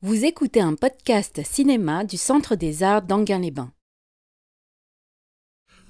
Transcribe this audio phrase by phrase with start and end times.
[0.00, 3.72] Vous écoutez un podcast cinéma du Centre des Arts d'Anguin-les-Bains.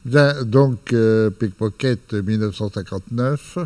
[0.07, 3.59] Bien, donc, euh, Pickpocket 1959,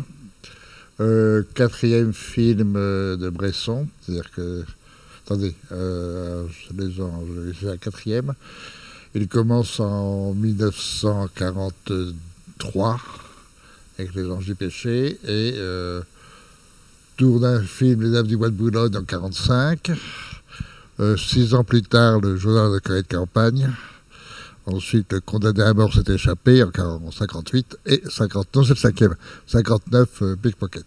[0.99, 4.65] euh, quatrième film euh, de Bresson, c'est-à-dire que,
[5.23, 8.33] attendez, c'est la quatrième.
[9.15, 12.99] Il commence en 1943
[13.97, 15.57] avec Les Anges du Péché et
[17.15, 19.91] tourne un film Les Dames du Bois de Boulogne en 1945.
[20.99, 23.69] Euh, six ans plus tard, le journal de Corée de campagne.
[24.65, 29.15] Ensuite, le condamné à mort s'est échappé en 1958 et 50, non, c'est le cinquième,
[29.47, 30.85] 59 euh, Pickpocket.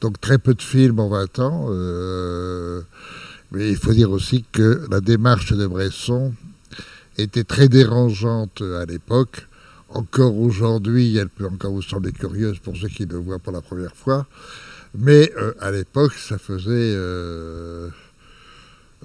[0.00, 1.66] Donc très peu de films en 20 ans.
[1.70, 2.80] euh,
[3.50, 6.34] mais il faut dire aussi que la démarche de Bresson
[7.16, 9.46] était très dérangeante à l'époque.
[9.90, 13.62] Encore aujourd'hui, elle peut encore vous sembler curieuse pour ceux qui le voient pour la
[13.62, 14.26] première fois.
[14.94, 16.94] Mais euh, à l'époque, ça faisait,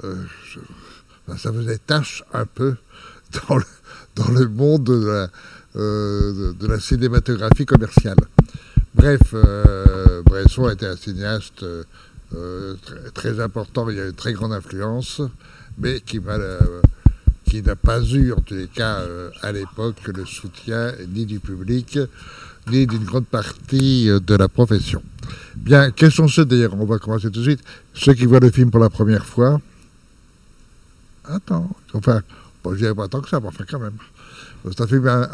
[0.01, 0.59] je-
[1.27, 2.75] ben, ça faisait tâche un peu
[4.15, 5.29] dans le, monde de la,
[5.75, 8.17] euh, cinématographie commerciale.
[8.93, 11.83] Bref, euh, Bresson était un cinéaste euh,
[12.35, 15.21] euh, très, très important, il a une très grande influence,
[15.77, 16.81] mais qui euh,
[17.65, 21.97] n'a pas eu, en tous les cas, euh, à l'époque, le soutien ni du public,
[22.71, 25.01] ni d'une grande partie euh, de la profession.
[25.55, 27.63] Bien, quels sont ceux, d'ailleurs, on va commencer tout de suite,
[27.93, 29.59] ceux qui voient le film pour la première fois
[31.25, 32.21] Attends, enfin,
[32.63, 33.97] bon, je dirais pas tant que ça, mais enfin quand même.
[34.65, 34.87] C'est un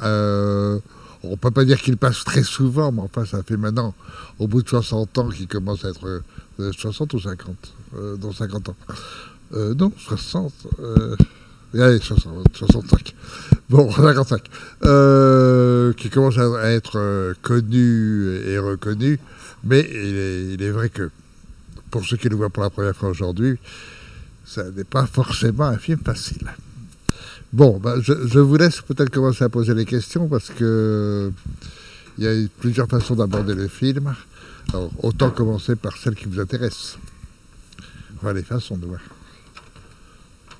[0.04, 0.80] euh,
[1.24, 3.94] on peut pas dire qu'il passe très souvent, mais enfin, ça fait maintenant,
[4.40, 6.24] au bout de 60 ans, qu'il commence à être euh,
[6.60, 7.56] euh, 60 ou 50
[7.96, 8.76] euh, Non, 50 ans.
[9.52, 10.54] Non, 60.
[10.80, 11.16] Euh,
[11.74, 13.16] allez, 60, 65.
[13.70, 14.42] Bon, 55.
[14.86, 19.20] Euh, qui commence à, être connu et reconnu,
[19.64, 21.10] mais il est, il est vrai que
[21.92, 23.58] pour ceux qui le voient pour la première fois aujourd'hui,
[24.50, 26.52] ça n'est pas forcément un film facile.
[27.54, 31.32] Bon, ben, je, vous laisse peut-être commencer à poser les questions parce que
[32.18, 34.16] il y a plusieurs façons d'aborder le film.
[34.70, 36.98] Alors, autant commencer par celle qui vous intéresse.
[38.16, 39.02] Enfin, les façons de voir.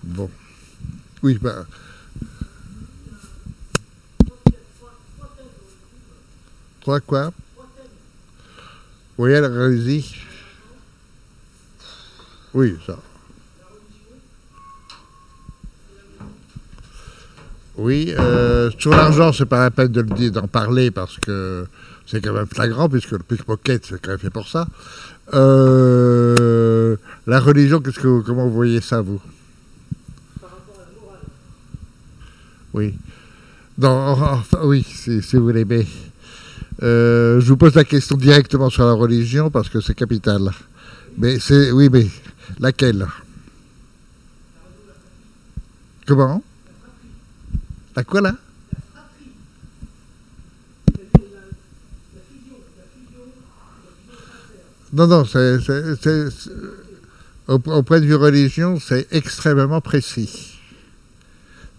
[0.04, 0.30] Bon.
[1.24, 1.66] Oui, ben.
[6.82, 7.34] Trois quoi?
[9.18, 10.06] Oui, alors allez-y.
[12.54, 12.98] Oui, ça.
[17.82, 21.66] Oui, euh, sur l'argent, c'est pas la peine de le dire, d'en parler parce que
[22.06, 24.68] c'est quand même flagrant puisque le pickpocket c'est quand même fait pour ça.
[25.34, 29.22] Euh, la religion, qu'est-ce que vous- comment vous voyez ça vous?
[32.74, 32.96] Oui.
[33.78, 35.88] Non, enfin, oui, si, si vous l'aimez.
[36.84, 40.52] Euh, je vous pose la question directement sur la religion parce que c'est capital.
[41.18, 42.08] Mais c'est oui, mais
[42.60, 43.08] laquelle?
[46.06, 46.44] Comment?
[48.00, 48.34] La quoi là?
[54.94, 55.58] Non, non, c'est,
[57.48, 60.58] au, point de vue religion, c'est extrêmement précis.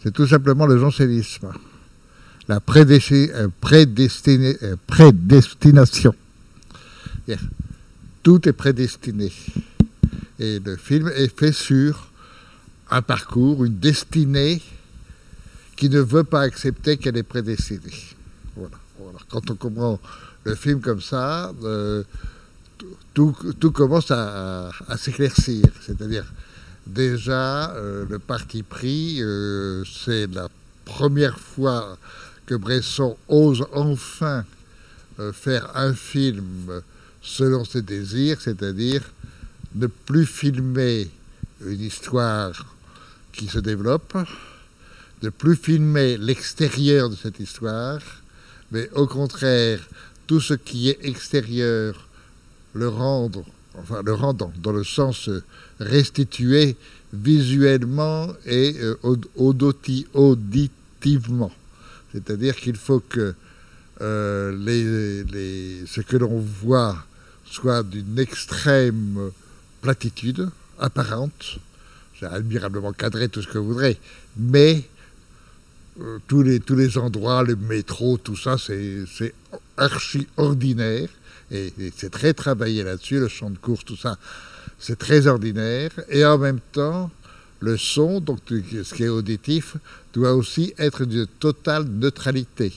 [0.03, 1.55] C'est tout simplement le jansénisme.
[2.49, 2.85] La euh,
[3.33, 3.49] euh,
[4.87, 6.15] prédestination.
[8.23, 9.33] Tout est prédestiné.
[10.39, 12.11] Et le film est fait sur
[12.91, 14.61] un parcours, une destinée
[15.81, 17.81] qui ne veut pas accepter qu'elle est prédestinée.
[18.55, 18.77] Voilà.
[19.31, 19.99] Quand on comprend
[20.45, 22.05] le film comme ça, euh,
[23.15, 23.33] tout,
[23.73, 25.65] commence à, s'éclaircir.
[25.81, 26.27] C'est-à-dire,
[26.87, 30.49] déjà, euh, le parti pris, euh, c'est la
[30.85, 31.97] première fois
[32.45, 34.45] que Bresson ose enfin
[35.33, 36.83] faire un film
[37.23, 39.03] selon ses désirs, c'est-à-dire
[39.75, 41.11] ne plus filmer
[41.65, 42.75] une histoire
[43.33, 44.17] qui se développe,
[45.23, 48.01] ne plus filmer l'extérieur de cette histoire,
[48.73, 49.81] mais au contraire,
[50.27, 52.07] tout ce qui est extérieur,
[52.75, 53.45] le rendre,
[53.79, 55.43] enfin le rendre dans le sens euh,
[55.81, 56.77] restitué
[57.13, 58.95] visuellement et euh,
[60.15, 61.51] auditivement.
[62.13, 63.35] C'est-à-dire qu'il faut que
[64.01, 65.25] euh,
[65.87, 67.05] ce que l'on voit
[67.45, 69.33] soit d'une extrême
[69.83, 71.59] platitude apparente,
[72.19, 73.99] c'est admirablement cadré, tout ce que vous voudrez,
[74.37, 74.85] mais
[76.01, 79.35] euh, tous, les, tous les endroits, le métro, tout ça, c'est
[79.77, 81.09] archi ordinaire,
[81.51, 84.17] et, c'est très travaillé là-dessus, le champ de course, tout ça,
[84.79, 87.11] c'est très ordinaire, et en même temps,
[87.61, 89.77] le son, donc ce qui est auditif,
[90.15, 92.73] doit aussi être de totale neutralité.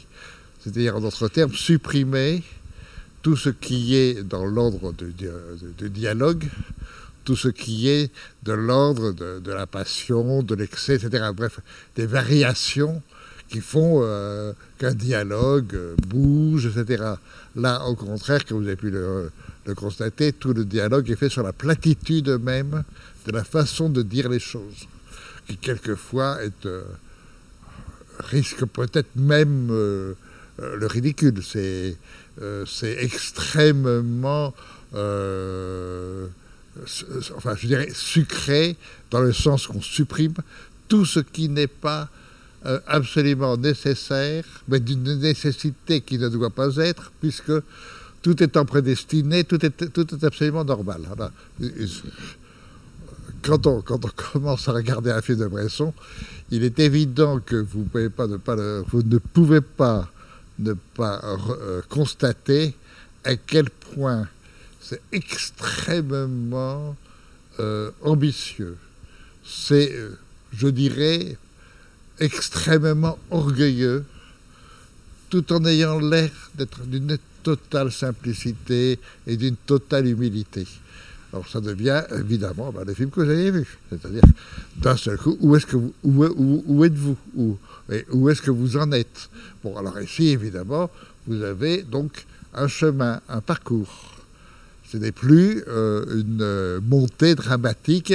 [0.60, 2.44] C'est-à-dire, en d'autres termes, supprimer
[3.22, 6.44] tout ce qui est dans l'ordre du, dialogue,
[7.24, 8.12] tout ce qui est
[8.44, 11.30] de l'ordre de, la passion, de l'excès, etc.
[11.34, 11.60] Bref,
[11.96, 13.02] des variations
[13.53, 17.03] qui font euh, qu'un dialogue euh, bouge, etc.
[17.55, 19.29] Là, au contraire, comme vous avez pu le,
[19.75, 22.83] constater, tout le dialogue est fait sur la platitude même
[23.27, 24.88] de la façon de dire les choses,
[25.47, 26.83] qui quelquefois euh,
[28.21, 30.15] risque peut-être même le
[30.88, 31.44] ridicule.
[31.44, 31.95] C'est
[32.81, 34.55] extrêmement
[37.35, 38.77] enfin, je dirais, sucré,
[39.11, 40.33] dans le sens qu'on supprime
[40.88, 42.09] tout ce qui n'est pas
[42.88, 47.51] absolument nécessaire, mais d'une nécessité qui ne doit pas être, puisque
[48.21, 51.01] tout étant prédestiné, tout est, tout est absolument normal.
[53.42, 55.94] Quand on, quand on commence à regarder un film de Bresson,
[56.50, 58.56] il est évident que vous, pouvez pas ne, pas
[58.89, 60.10] vous ne pouvez pas
[60.60, 62.75] ne pas euh, constater
[63.24, 64.27] à quel point
[64.80, 66.95] c'est extrêmement
[67.60, 68.77] euh, ambitieux.
[69.44, 70.18] C'est, euh,
[70.56, 71.38] je dirais,
[72.19, 74.04] extrêmement orgueilleux,
[75.30, 80.65] tout en ayant l'air d'être d'une totale simplicité et d'une totale humilité.
[81.31, 83.77] Alors ça devient évidemment ben, les films que vous avez vus.
[83.89, 84.21] C'est-à-dire,
[84.77, 85.57] d'un seul coup, où
[86.04, 87.18] vous, où, êtes-vous?
[87.36, 87.57] Où,
[88.12, 89.30] où est-ce que vous en êtes?
[89.63, 90.92] Bon, alors ici, évidemment,
[91.25, 94.13] vous avez donc un chemin, un parcours
[94.94, 98.13] ce n'est plus euh, une euh, montée dramatique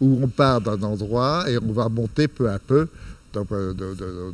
[0.00, 2.86] où on part d'un endroit et on va monter peu à peu
[3.32, 4.32] dans, euh,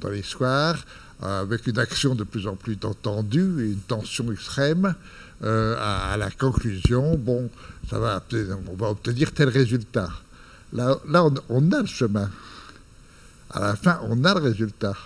[0.00, 0.84] dans, l'histoire
[1.20, 4.94] avec une action de plus en plus tendue et une tension extrême.
[5.42, 7.48] à, la conclusion, bon,
[7.92, 7.98] on
[8.76, 10.10] va obtenir tel résultat.
[10.72, 12.28] Là, là on, on, a le chemin.
[13.50, 14.96] À la fin, on a le résultat.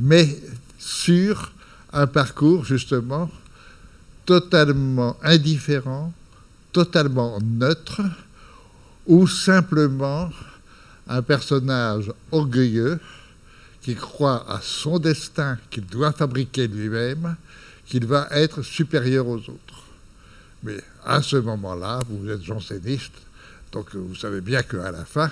[0.00, 0.36] Mais
[0.78, 1.52] sur
[1.92, 3.30] un parcours, justement,
[4.26, 6.12] totalement indifférent,
[6.72, 8.02] totalement neutre,
[9.06, 10.30] ou simplement
[11.08, 12.98] un personnage orgueilleux
[13.82, 17.36] qui croit à son destin qu'il doit fabriquer lui-même,
[17.86, 19.84] qu'il va être supérieur aux autres.
[20.62, 23.12] Mais à ce moment-là, vous êtes janséniste,
[23.72, 25.30] donc vous savez bien qu'à la fin,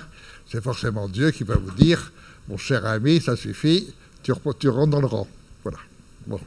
[0.50, 2.12] c'est forcément Dieu qui va vous dire,
[2.48, 5.28] mon cher ami, ça suffit, tu, rentres dans le rang.
[5.62, 5.78] Voilà.
[6.26, 6.40] Bon.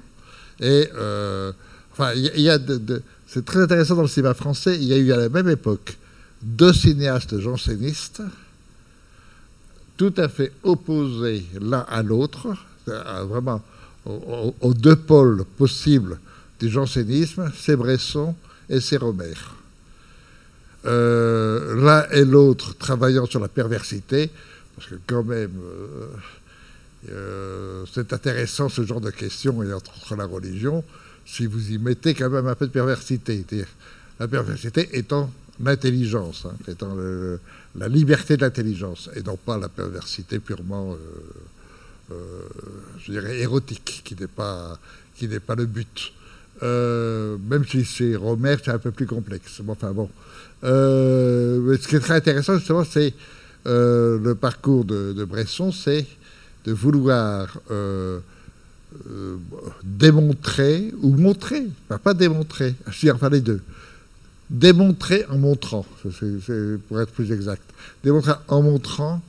[0.59, 1.51] Et euh,
[1.97, 2.59] Enfin, il y, a
[3.25, 4.75] c'est très intéressant dans le cinéma français.
[4.75, 5.97] Il y a eu à la même époque
[6.41, 8.21] deux cinéastes jansénistes
[9.97, 12.47] tout à fait opposés l'un à l'autre,
[12.85, 13.61] vraiment
[14.05, 16.19] aux, deux pôles possibles
[16.59, 18.35] du jansénisme, c'est Bresson
[18.69, 19.33] et c'est Romer.
[20.85, 24.29] Euh, l'un et l'autre travaillant sur la perversité,
[24.75, 26.07] parce que quand même, euh,
[27.09, 30.83] euh, c'est intéressant ce genre de questions entre la religion
[31.25, 33.43] si vous y mettez quand même un peu de perversité.
[34.19, 35.31] La perversité étant
[35.63, 36.55] l'intelligence, hein,
[37.77, 40.97] la liberté de l'intelligence, et non pas la perversité purement, euh,
[42.11, 42.15] euh,
[42.99, 44.77] je dirais, érotique, qui n'est pas,
[45.45, 46.13] pas le but.
[46.63, 49.61] Euh, même si c'est Romer, c'est un peu plus complexe.
[49.67, 50.09] enfin bon.
[50.63, 53.13] ce qui est très intéressant, justement, c'est
[53.65, 56.05] le parcours de, de Bresson, c'est
[56.65, 57.59] de vouloir
[59.83, 61.67] démontrer ou montrer,
[62.03, 62.75] pas démontrer,
[63.11, 63.61] enfin les deux,
[64.49, 65.85] démontrer en montrant,
[66.87, 67.63] pour être plus exact,
[68.03, 69.21] démontrer en montrant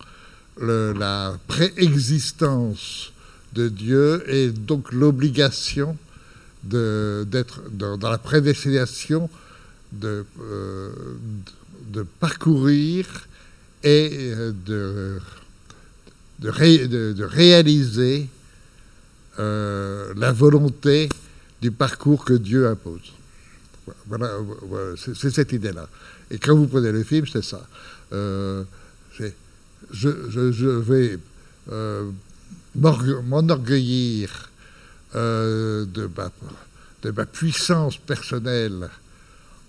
[0.58, 3.12] la préexistence
[3.54, 5.96] de Dieu et donc l'obligation
[6.64, 9.30] d'être dans, la prédestination
[9.92, 10.90] de, euh,
[12.20, 13.06] parcourir
[13.82, 14.10] et
[14.66, 15.20] de
[17.20, 18.28] réaliser
[19.38, 21.10] euh, la volonté
[21.60, 23.12] du parcours que Dieu impose.
[24.06, 24.30] Voilà,
[24.96, 25.88] c'est cette idée-là.
[26.30, 27.66] Et quand vous prenez le film, c'est ça.
[28.12, 28.64] Euh,
[29.90, 31.18] je, vais
[31.70, 32.10] euh,
[32.74, 34.50] m'enorgueillir
[35.14, 36.10] de,
[37.14, 38.90] ma, puissance personnelle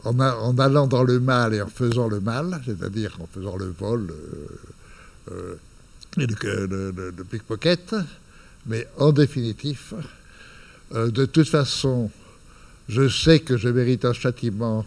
[0.04, 4.08] en, allant dans le mal et en faisant le mal, c'est-à-dire en faisant le vol
[6.18, 7.96] et le pickpocket,
[8.66, 9.94] mais en définitif,
[10.94, 12.10] euh, de toute façon,
[12.88, 14.86] je sais que je mérite un châtiment,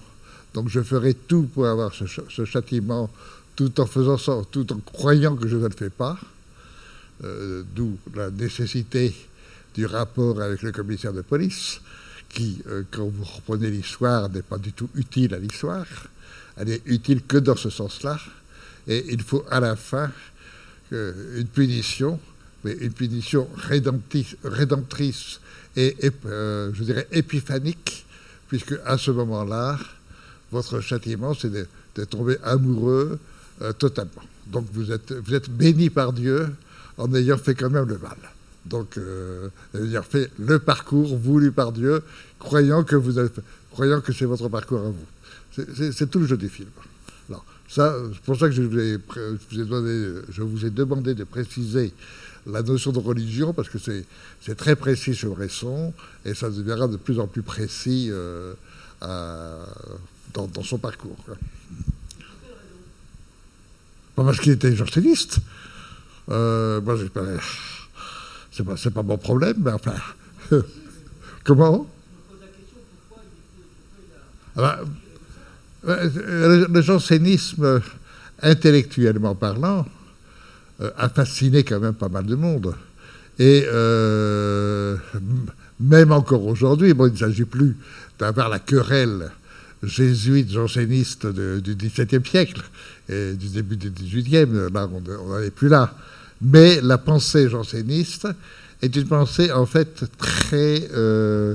[0.54, 3.10] donc je ferai tout pour avoir ce, châtiment,
[3.56, 6.18] tout en faisant ça, tout en croyant que je ne le fais pas.
[7.22, 9.14] Euh, d'où la nécessité
[9.74, 11.80] du rapport avec le commissaire de police,
[12.30, 15.86] qui, euh, quand vous reprenez l'histoire, n'est pas du tout utile à l'histoire.
[16.56, 18.18] Elle est utile que dans ce sens-là.
[18.88, 20.10] Et il faut à la fin
[20.92, 22.18] une punition
[22.64, 23.48] mais une punition
[24.44, 25.39] rédemptrice
[25.76, 28.06] et, je dirais, épiphanique,
[28.48, 29.78] puisque à ce moment-là,
[30.52, 33.18] votre châtiment, c'est de tomber amoureux
[33.78, 34.22] totalement.
[34.46, 36.48] Donc vous êtes, vous êtes béni par Dieu
[36.98, 38.16] en ayant fait quand même le mal.
[38.66, 42.02] Donc, euh, ayant fait le parcours voulu par Dieu,
[42.38, 43.14] croyant que, vous
[43.70, 45.64] croyant que c'est votre parcours à vous.
[45.74, 46.68] C'est tout le jeu des films.
[47.28, 49.00] Alors, ça, c'est pour ça que je vous,
[49.50, 51.92] je vous ai demandé de préciser
[52.46, 55.92] la notion de religion, parce que c'est très précis chez Bresson,
[56.24, 58.54] et ça deviendra de plus en plus précis euh,
[60.32, 61.16] dans, son parcours.
[64.14, 65.38] Pas parce qu'il était janséniste.
[66.30, 66.96] Euh, moi,
[68.76, 69.94] c'est pas, mon problème, mais enfin.
[71.44, 71.90] Comment?
[74.56, 74.80] Ah
[75.82, 77.80] bah, Le jansénisme,
[78.42, 79.99] intellectuellement parlant, euh,
[80.96, 82.74] a fasciné quand même pas mal de monde.
[83.38, 84.96] Et euh,
[85.80, 87.76] même encore aujourd'hui, il ne s'agit plus
[88.18, 89.30] d'avoir la querelle
[89.82, 92.62] jésuite janséniste du XVIIe siècle
[93.08, 95.94] et du début du XVIIIe, là on n'en est plus là.
[96.42, 98.28] Mais la pensée janséniste
[98.82, 101.54] est une pensée en fait très euh,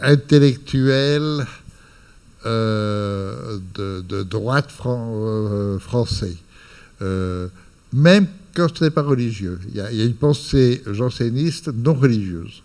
[0.00, 1.46] intellectuelle
[2.46, 6.36] euh, de, droite euh, français.
[7.92, 9.58] même quand ce n'est pas religieux.
[9.68, 12.62] Il y, a, une pensée janséniste non religieuse.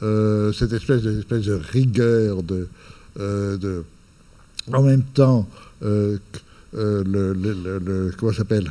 [0.00, 2.68] cette espèce de, rigueur, de,
[3.16, 3.84] de,
[4.72, 5.48] en même temps,
[5.82, 6.18] le,
[6.72, 8.70] le, comment s'appelle?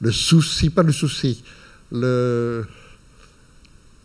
[0.00, 1.42] Le souci, pas le souci,
[1.92, 2.66] le,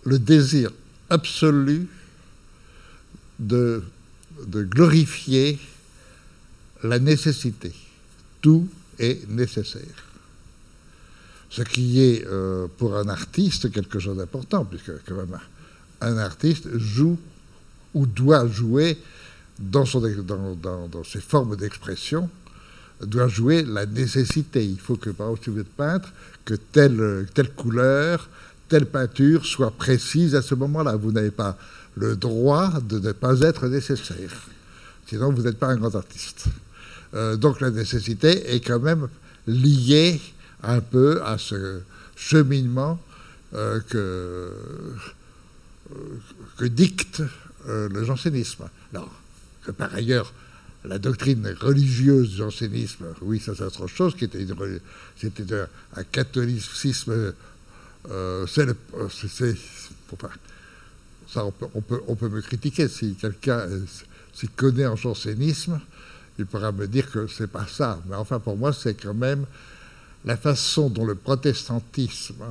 [0.05, 0.71] désir
[1.09, 1.87] absolu
[3.39, 3.81] de
[4.53, 5.57] glorifier
[6.83, 7.71] la nécessité.
[8.41, 8.67] Tout
[8.99, 10.06] est nécessaire.
[11.49, 15.37] Ce qui est euh, pour un artiste quelque chose d'important, puisque quand même
[16.01, 17.17] un artiste joue
[17.93, 18.97] ou doit jouer
[19.59, 22.29] dans, ses formes d'expression
[23.01, 24.65] doit jouer la nécessité.
[24.65, 26.11] Il faut que, par exemple, si vous êtes peintre,
[26.45, 28.29] que telle, telle couleur,
[28.69, 30.95] telle peinture soit précise à ce moment-là.
[30.95, 31.57] Vous n'avez pas
[31.95, 34.47] le droit de ne pas être nécessaire.
[35.07, 36.45] Sinon, vous n'êtes pas un grand artiste.
[37.13, 39.07] Euh, donc la nécessité est quand même
[39.47, 40.19] liée
[40.63, 41.81] un peu à ce
[42.15, 42.99] cheminement
[43.53, 44.53] euh, que,
[45.91, 47.21] euh, dicte
[47.65, 48.69] le jansénisme.
[48.93, 49.11] Alors,
[49.65, 50.33] que par ailleurs,
[50.87, 54.45] la doctrine religieuse du jansénisme, oui, ça c'est autre chose, qui était
[55.17, 55.53] c'était
[55.95, 57.33] un, catholicisme.
[58.09, 58.65] Euh, c'est,
[61.27, 63.81] ça, on peut, on, peut, me critiquer si quelqu'un euh,
[64.33, 65.81] s'y connaît en jansénisme,
[66.39, 68.01] il pourra me dire que c'est pas ça.
[68.07, 69.45] Mais enfin, pour moi, c'est quand même
[70.25, 72.43] la façon dont le protestantisme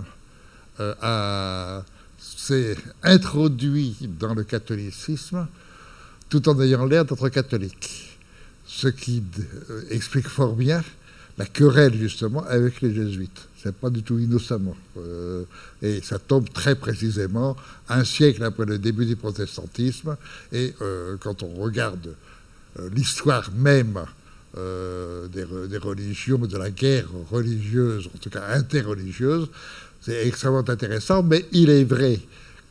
[0.80, 1.80] euh,
[2.18, 5.46] s'est introduit dans le catholicisme,
[6.28, 8.18] tout en ayant l'air d'être catholique
[8.66, 9.22] ce qui
[9.70, 10.82] euh, explique fort bien
[11.38, 13.48] la querelle justement avec les jésuites.
[13.62, 14.76] C'est pas du tout innocemment.
[14.96, 15.44] Euh,
[15.82, 17.56] et ça tombe très précisément
[17.88, 20.16] un siècle après le début du protestantisme.
[20.52, 20.74] Et
[21.20, 22.14] quand on regarde
[22.92, 24.06] l'histoire même
[24.56, 29.48] des, des, religions, de la guerre religieuse, en tout cas interreligieuse,
[30.00, 31.22] c'est extrêmement intéressant.
[31.22, 32.20] Mais il est vrai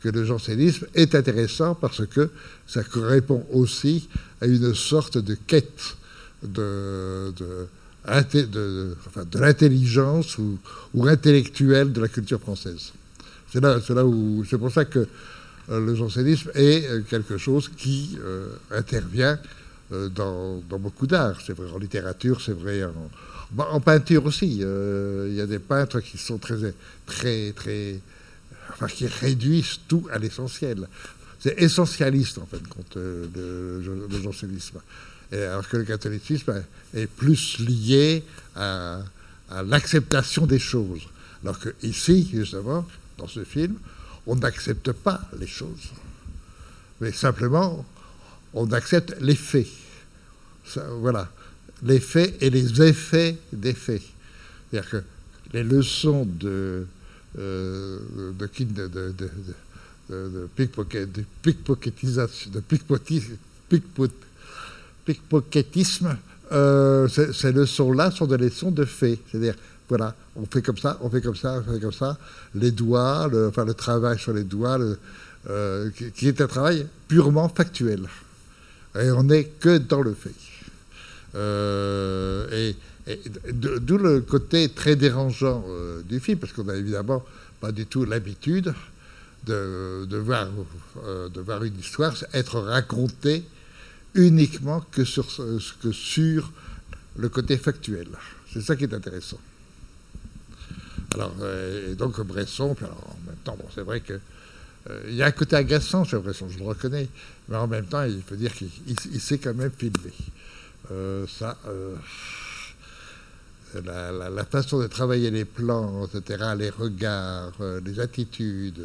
[0.02, 2.30] que le jansénisme est intéressant parce que
[2.66, 4.08] ça répond aussi
[4.40, 5.96] à une sorte de quête
[6.42, 7.68] de, de,
[8.06, 10.58] de, l'intelligence ou,
[11.06, 12.92] intellectuelle de la culture française.
[13.52, 15.06] C'est là, là, où c'est pour ça que
[15.70, 19.38] euh, le jansénisme est euh, quelque chose qui euh, intervient
[19.90, 21.40] dans, dans, beaucoup d'art.
[21.44, 23.10] C'est vrai en littérature, c'est vrai en,
[23.58, 24.58] en, peinture aussi.
[24.58, 26.74] Il y a des peintres qui sont très,
[27.06, 28.00] très, très,
[28.70, 30.88] enfin, qui réduisent tout à l'essentiel.
[31.38, 34.80] C'est essentialiste, en fait, contre le, le, jansénisme.
[35.32, 36.64] alors que le catholicisme
[36.94, 38.24] est plus lié
[38.54, 39.02] à,
[39.64, 41.02] l'acceptation des choses.
[41.44, 42.84] Alors que ici, justement,
[43.18, 43.76] dans ce film,
[44.26, 45.92] on n'accepte pas les choses.
[47.00, 47.84] Mais simplement,
[48.56, 49.68] on accepte les faits.
[51.00, 51.28] voilà.
[51.82, 54.02] Les faits et les effets des faits.
[54.70, 55.02] C'est-à-dire que
[55.52, 56.86] les leçons de,
[57.38, 57.98] euh,
[58.32, 58.48] de,
[58.88, 60.46] de,
[65.04, 66.16] pickpocketisme,
[67.08, 69.18] ces leçons-là sont des leçons de fait.
[69.30, 69.54] C'est-à-dire,
[69.88, 72.16] voilà, on fait comme ça, on fait comme ça, on fait comme ça.
[72.54, 74.78] Les doigts, le, enfin le travail sur les doigts,
[75.48, 78.08] euh, qui, est un travail purement factuel.
[79.00, 80.34] Et on n'est que dans le fait.
[81.34, 82.72] Euh,
[83.06, 83.20] et,
[83.52, 85.64] d'où le côté très dérangeant
[86.08, 87.24] du film, parce qu'on n'a évidemment
[87.60, 88.74] pas du tout l'habitude
[89.46, 90.48] de, voir,
[91.04, 93.44] euh, de voir une histoire être racontée
[94.14, 95.26] uniquement que sur,
[97.18, 98.08] le côté factuel.
[98.52, 99.38] C'est ça qui est intéressant.
[101.14, 101.34] Alors,
[101.90, 104.18] et donc Bresson, alors, en même temps, bon, c'est vrai que
[105.08, 107.08] il y a un côté agaçant chez Bresson, je le reconnais,
[107.48, 110.12] mais en même temps, il faut dire qu'il sait quand même filmer.
[111.28, 111.56] ça,
[113.84, 118.82] la, façon de travailler les plans, etc., les regards, euh, les attitudes,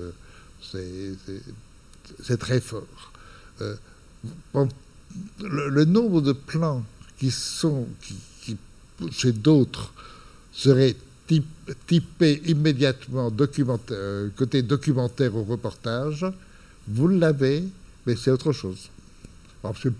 [0.62, 3.12] c'est très fort.
[3.62, 3.75] Euh,
[5.39, 6.84] le, nombre de plans
[7.18, 8.58] qui sont, qui,
[9.12, 9.94] chez d'autres,
[10.53, 10.96] seraient
[11.88, 13.32] typés immédiatement
[13.91, 16.25] euh, côté documentaire ou reportage,
[16.88, 17.63] vous l'avez,
[18.05, 18.89] mais c'est autre chose.
[19.63, 19.91] Exemple,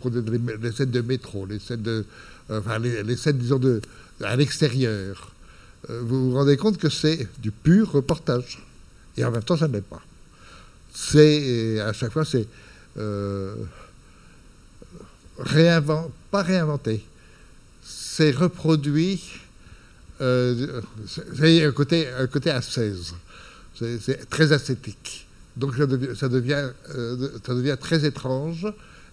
[0.62, 2.06] les, scènes de métro, les scènes de,
[2.50, 3.82] enfin, les scènes, disons, de,
[4.24, 5.32] à l'extérieur,
[5.90, 8.64] euh, vous vous rendez compte que c'est du pur reportage.
[9.18, 10.02] Et en même temps, ça ne l'est pas.
[10.94, 12.48] C'est, à chaque fois, c'est
[12.98, 13.56] euh,
[16.32, 17.04] pas réinventé,
[17.84, 19.24] c'est reproduit.
[20.20, 22.54] Euh, c'est un côté, un côté.
[23.74, 25.28] C'est très ascétique.
[25.58, 26.70] Donc ça devient, ça devient,
[27.46, 28.68] ça devient très étrange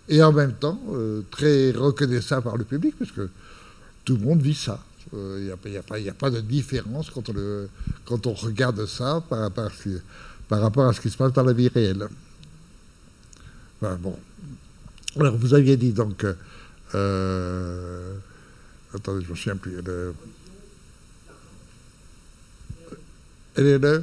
[0.09, 0.81] et en même temps
[1.31, 3.21] très reconnaissable par le public, puisque
[4.05, 4.83] tout le monde vit ça.
[5.13, 7.69] Il euh, n'y a, pas de différence quand on, le,
[8.05, 9.89] quand on regarde ça par rapport, à ce,
[10.49, 12.09] par rapport à ce qui se passe dans la vie réelle.
[13.81, 14.19] bon.
[15.19, 16.27] Alors, vous aviez dit donc.
[16.95, 18.15] Euh,
[18.95, 19.81] attendez, je me souviens plus.
[19.83, 20.15] Le,
[23.57, 23.99] elle est là?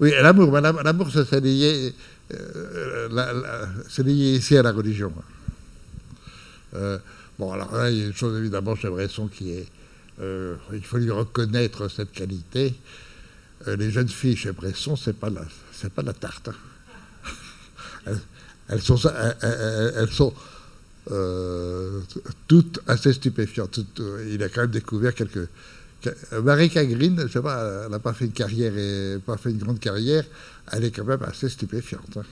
[0.00, 0.50] Oui, l'amour.
[0.60, 1.94] L'amour, c'est lié,
[2.30, 5.12] lié ici à la religion.
[6.74, 6.98] Euh,
[7.38, 9.66] Bon, alors là, il y a une chose évidemment chez Bresson qui est.
[10.20, 12.74] Euh, il faut lui reconnaître cette qualité.
[13.66, 15.42] Euh, les jeunes filles chez Bresson, c'est pas la,
[15.90, 16.50] pas la tarte.
[18.06, 18.06] Hein.
[18.68, 18.96] Elles, sont,
[19.42, 20.32] elles, sont
[22.46, 23.80] toutes assez stupéfiantes.
[24.28, 25.48] il a quand même découvert quelques.
[26.42, 29.58] Marie Green, je sais pas, elle n'a pas fait une carrière et pas fait une
[29.58, 30.24] grande carrière.
[30.72, 32.16] Elle est quand même assez stupéfiante.
[32.16, 32.24] Hein.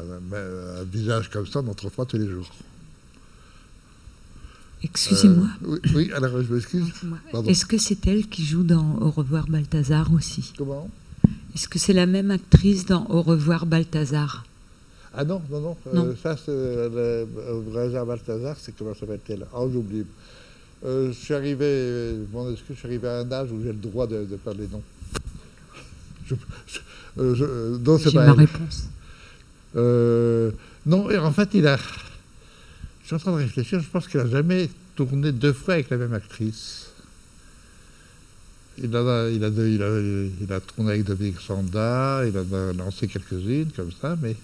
[0.00, 2.50] Un, visage comme ça, on n'en trouve pas tous les jours.
[4.82, 5.46] Excusez-moi.
[5.68, 6.86] Euh, oui, alors je m'excuse.
[7.46, 10.52] Est-ce que c'est elle qui joue dans Au revoir Balthazar aussi?
[10.58, 10.90] Comment?
[11.54, 14.44] Est-ce que c'est la même actrice dans Au revoir Balthazar?
[15.14, 15.76] Ah non, non, non.
[15.94, 19.46] Euh, ça, c'est euh, Au revoir Balthazar, c'est comment s'appelle-t-elle?
[19.54, 20.04] Oh, j'oublie.
[20.84, 23.78] Je suis arrivé, bon, est-ce que je suis arrivé à un âge où j'ai le
[23.78, 24.82] droit de, de parler non
[26.26, 26.34] je,
[27.16, 28.88] je, J'ai ma réponse.
[29.74, 31.78] non, en fait, il a
[33.02, 35.90] je suis en train de réfléchir, je pense qu'il n'a jamais tourné deux fois avec
[35.90, 36.88] la même actrice.
[38.78, 43.90] Il a, il a, il a, tourné avec Dominique Sanda, il a lancé quelques-unes comme
[43.92, 44.36] ça, mais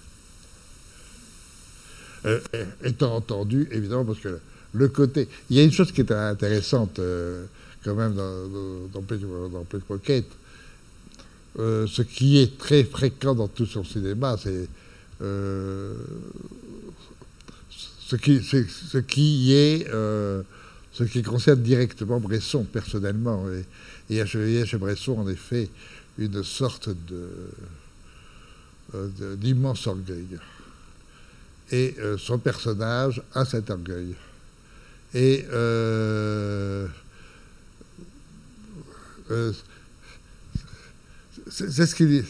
[2.25, 2.39] euh,
[2.83, 4.39] étant entendu, évidemment, parce que
[4.73, 5.27] le côté.
[5.49, 7.45] Il y a une chose qui est intéressante euh,
[7.83, 8.47] quand même dans,
[8.93, 9.01] dans,
[9.49, 9.65] dans.
[11.57, 14.67] Euh, ce qui est très fréquent dans tout son cinéma, c'est
[18.09, 20.41] ce qui, ce qui est euh,
[20.91, 23.45] ce qui concerne directement Bresson personnellement.
[23.49, 23.63] Et,
[24.09, 25.69] il y a chez Bresson, en effet,
[26.17, 26.89] une sorte
[28.95, 30.39] euh, d'immense orgueil.
[31.71, 34.15] Et euh, son personnage a cet orgueil.
[35.13, 35.45] Et
[41.49, 42.23] c'est ce qu'il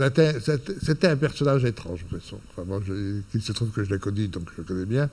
[0.00, 2.38] c'était un personnage étrange, Bresson.
[2.50, 2.80] Enfin, moi,
[3.34, 5.10] il se trouve que je l'ai connu, donc je le connais bien.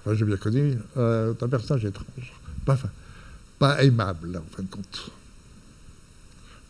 [0.00, 0.78] Enfin, j'ai bien connu.
[0.96, 2.32] Euh, un personnage étrange.
[3.58, 5.10] Pas, aimable, en fin de compte.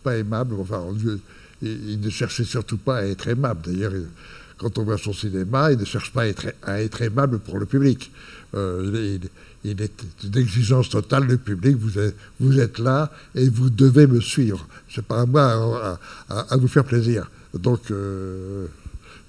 [0.03, 0.55] Pas aimable.
[0.59, 0.87] Enfin,
[1.61, 3.61] il, ne cherchait surtout pas à être aimable.
[3.67, 3.93] D'ailleurs,
[4.61, 6.25] quand on voit son cinéma, il ne cherche pas
[6.63, 8.13] à être, aimable pour le public.
[8.55, 9.19] Euh,
[9.65, 11.77] il, est une exigence totale du public.
[11.77, 14.67] Vous êtes, vous êtes là et vous devez me suivre.
[14.91, 17.31] C'est pas à moi à vous faire plaisir.
[17.55, 18.67] Donc, euh,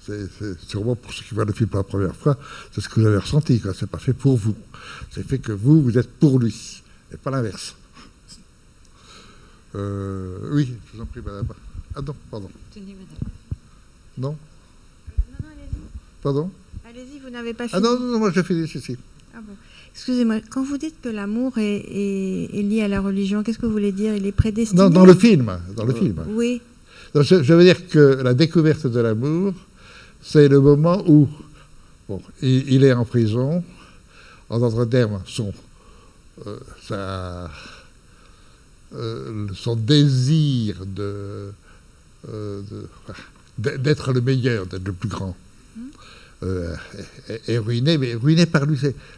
[0.04, 0.28] c'est
[0.68, 2.36] sûrement pour ceux qui voient le film pour la première fois,
[2.72, 3.58] c'est ce que vous avez ressenti.
[3.58, 4.56] Ce n'est pas fait pour vous.
[5.10, 7.74] C'est fait que vous, vous êtes pour lui, et pas l'inverse.
[9.76, 11.46] Euh, oui, je vous en prie, madame.
[11.94, 12.50] Ah non, pardon.
[12.74, 13.32] Tenez, madame.
[14.18, 14.36] Non?
[16.22, 16.50] Pardon
[16.88, 17.78] Allez-y, vous n'avez pas fini.
[17.78, 18.96] Ah non, non, non moi j'ai fini, ceci.
[19.34, 19.54] Ah bon.
[19.94, 21.84] Excusez-moi, quand vous dites que l'amour est,
[22.54, 24.14] est, lié à la religion, qu'est-ce que vous voulez dire?
[24.14, 25.58] Il est prédestiné Non, dans le film.
[25.76, 26.24] Dans le film.
[26.28, 26.62] Oui
[27.14, 29.52] je, veux dire que la découverte de l'amour,
[30.22, 31.28] c'est le moment où
[32.08, 33.62] bon, il, est en prison,
[34.48, 35.52] en d'autres termes, son,
[36.46, 36.58] euh,
[38.94, 41.52] euh, son désir de,
[42.28, 42.62] euh,
[43.58, 45.36] d'être le meilleur, d'être le plus grand,
[46.42, 46.74] euh,
[47.46, 48.76] est, ruiné, mais ruiné par lui,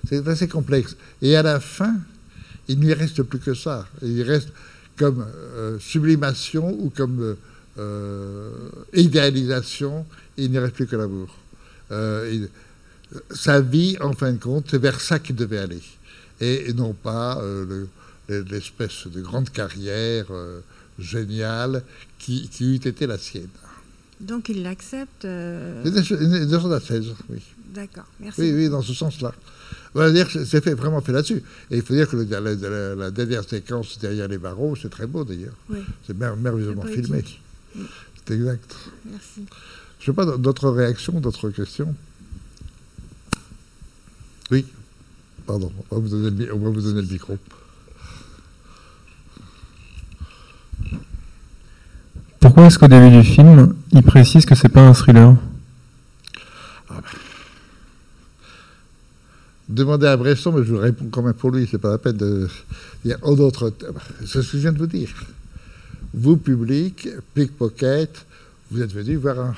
[0.09, 0.95] c'est assez complexe.
[1.23, 1.97] Et à la fin,
[2.69, 3.87] il ne lui reste plus que ça.
[4.03, 4.49] Il reste
[4.99, 7.37] comme euh, sublimation ou comme
[7.79, 8.51] euh,
[8.93, 10.05] idéalisation,
[10.37, 11.35] il n'y reste plus que l'amour.
[13.31, 15.83] sa vie, en fin de compte, c'est vers ça qu'il devait aller.
[16.41, 17.43] Et, non pas
[18.29, 20.27] l'espèce de grande carrière
[20.99, 21.83] géniale
[22.19, 23.49] qui eût été la sienne.
[24.21, 25.83] Donc il l'accepte euh...
[25.85, 27.39] 16, oui.
[27.75, 28.41] D'accord, merci.
[28.41, 29.33] Oui, oui, dans ce sens-là.
[29.95, 31.43] Que c'est fait, vraiment fait là-dessus.
[31.71, 35.07] Et il faut dire que le, la, la, dernière séquence derrière les barreaux, c'est très
[35.07, 35.55] beau d'ailleurs.
[35.69, 35.79] Oui.
[36.07, 37.25] C'est merveilleusement filmé.
[38.27, 38.75] C'est exact.
[39.05, 39.47] Merci.
[40.01, 41.95] Je ne sais pas, d'autres réactions, d'autres questions?
[44.51, 44.67] Oui
[45.47, 47.39] Pardon, on va vous donner on va vous donner le micro.
[52.55, 55.35] Pourquoi est-ce qu'au début du film, il précise que c'est pas un thriller?
[59.69, 62.17] Demandez à Bresson, mais je vous réponds quand même pour lui, c'est pas la peine
[62.17, 62.49] de
[63.05, 63.75] dire d'autres.
[64.21, 65.09] C'est ce que je viens de vous dire.
[66.13, 68.25] Vous, public, pickpocket,
[68.71, 69.53] vous êtes venu voir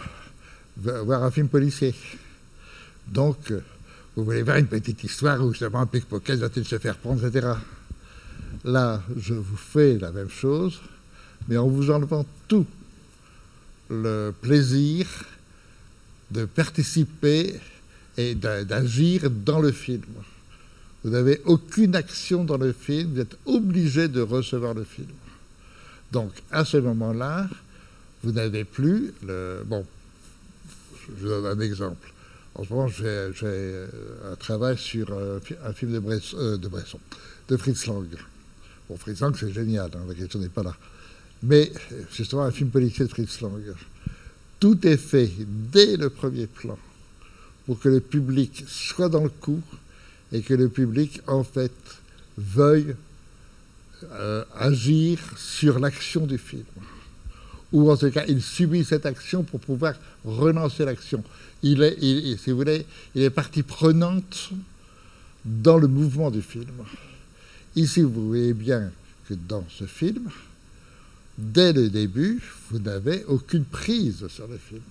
[1.23, 1.95] un, film policier.
[3.09, 3.53] Donc,
[4.17, 7.47] vous voulez voir une petite histoire où justement pickpocket va-t-il se faire prendre, etc.
[8.65, 10.81] Là, je vous fais la même chose,
[11.47, 12.65] mais en vous enlevant tout
[13.91, 15.07] le plaisir
[16.31, 17.55] de participer
[18.17, 20.03] et d'agir dans le film.
[21.05, 25.09] Vous n'avez aucune action dans le film, vous êtes obligé de recevoir le film.
[26.13, 27.49] Donc, à ce moment-là,
[28.23, 29.63] vous n'avez plus le.
[29.67, 29.87] Bon,
[31.17, 32.13] je vous donne un exemple.
[32.55, 33.85] En ce moment, j'ai
[34.31, 36.99] un travail sur un, film de Bresson, euh, de, Bresson,
[37.49, 38.07] de Fritz Lang.
[38.89, 40.75] Bon, Fritz Lang, c'est génial, hein, la question n'est pas là.
[41.43, 41.73] Mais
[42.13, 43.63] justement, un film policier de Fritz Lang.
[44.59, 46.79] Tout est fait dès le premier plan
[47.67, 49.61] pour que le public soit dans le coup
[50.33, 51.73] et que le public, en fait,
[52.39, 52.95] veuille
[54.13, 56.65] euh, agir sur l'action du film.
[57.73, 59.95] Ou en tout cas, il subit cette action pour pouvoir
[60.25, 61.23] relancer l'action.
[61.63, 61.99] Il est,
[62.37, 64.51] si vous voulez, il est partie prenante
[65.45, 66.85] dans le mouvement du film.
[67.75, 68.91] Ici, vous voyez bien
[69.29, 70.31] que dans ce film,
[71.39, 74.83] dès le début, vous n'avez aucune prise sur le film.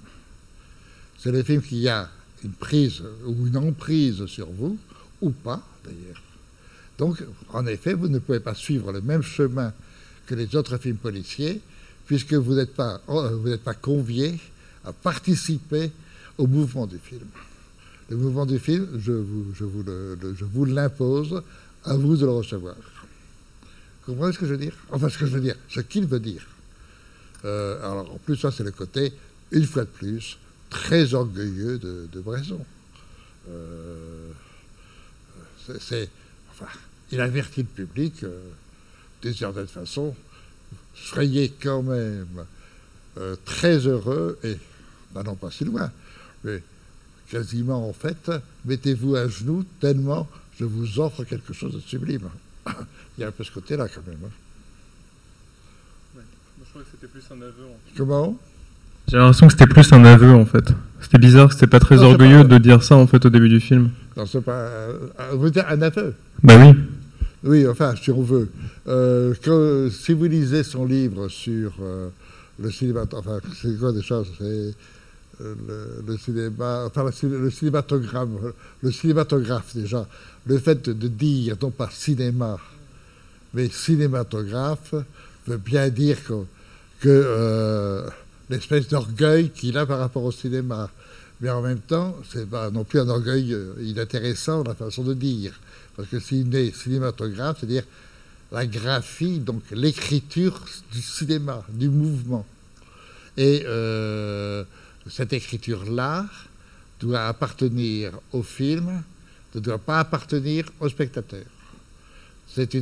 [1.17, 2.10] C'est le film qui a
[2.43, 4.77] une prise ou une emprise sur vous,
[5.21, 6.21] ou pas d'ailleurs.
[6.97, 9.73] Donc, en effet, vous ne pouvez pas suivre le même chemin
[10.27, 11.62] que les autres films policiers,
[12.05, 13.27] puisque vous n'êtes pas, oh,
[13.63, 14.39] pas convié
[14.84, 15.91] à participer
[16.38, 17.25] au mouvement du film.
[18.10, 19.84] Le mouvement du film, vous, je vous,
[20.21, 21.41] je vous l'impose,
[21.84, 22.75] à vous de le recevoir.
[24.05, 24.75] Vous comprenez ce que je veux dire?
[24.91, 26.45] Enfin, ce que je veux dire, ce qu'il veut dire.
[27.43, 29.13] Euh, alors, en plus, ça, c'est le côté,
[29.51, 30.37] une fois de plus,
[30.69, 32.23] très orgueilleux de, de.
[33.49, 34.31] Euh,
[35.79, 36.09] c'est,
[36.51, 36.67] enfin,
[37.11, 38.39] il avertit le public euh,
[39.21, 40.15] d'une certaine façon,
[40.93, 42.45] soyez quand même
[43.45, 44.57] très heureux et
[45.13, 45.89] n'allons pas si loin,
[46.43, 46.61] mais
[47.29, 48.29] quasiment en fait,
[48.65, 50.27] mettez-vous à genoux tellement
[50.59, 52.29] je vous offre quelque chose de sublime.
[53.17, 54.17] Il y a un peu ce côté-là quand même.
[54.25, 56.19] Hein.
[56.60, 57.67] je crois que c'était plus un aveu.
[57.95, 58.38] Comment?
[59.08, 60.73] J'ai l'impression que c'était plus un aveu en fait.
[60.99, 63.91] C'était bizarre, c'était pas très orgueilleux de dire ça en fait au début du film.
[64.17, 64.67] Non, c'est pas.
[65.34, 66.75] vous dire un aveu Bah oui.
[67.43, 68.49] Oui, enfin, si on veut.
[68.88, 72.10] Euh, que, si vous lisez son livre sur euh,
[72.60, 74.23] le cinéma, enfin, c'est quoi déjà?
[74.39, 74.73] C'est
[75.39, 80.07] le, cinéma, enfin, le, cinématogramme, le cinématographe déjà
[80.45, 82.59] le fait de dire non pas cinéma,
[83.53, 84.93] mais cinématographe,
[85.47, 86.17] veut bien dire
[86.99, 88.07] que, euh,
[88.49, 90.89] l'espèce d'orgueil qu'il a par rapport au cinéma.
[91.41, 95.13] Mais en même temps, c'est pas non plus un orgueil euh, inintéressant la façon de
[95.13, 95.59] dire.
[95.95, 97.83] Parce que est cinématographe, c'est-à-dire
[98.51, 102.45] la graphie, donc l'écriture du cinéma, du mouvement.
[103.37, 104.63] Et euh,
[105.07, 106.25] cette écriture-là
[106.99, 109.03] doit appartenir au film
[109.55, 111.43] ne doit pas appartenir au spectateur.
[112.47, 112.73] C'est